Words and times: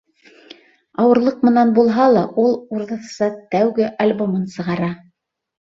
Ауырлыҡ 1.03 1.43
менән 1.49 1.73
булһа 1.77 2.07
ла, 2.17 2.25
ул 2.45 2.59
урыҫса 2.79 3.31
тәүге 3.55 3.95
альбомын 4.07 4.53
сығара. 4.57 4.95